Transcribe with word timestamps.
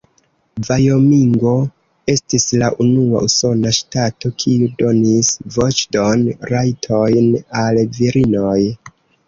Vajomingo 0.67 1.51
estis 2.13 2.47
la 2.61 2.69
unua 2.85 3.21
usona 3.27 3.75
ŝtato, 3.81 4.33
kiu 4.45 4.71
donis 4.81 5.31
voĉdon-rajtojn 5.59 7.31
al 7.63 7.85
virinoj. 8.03 8.61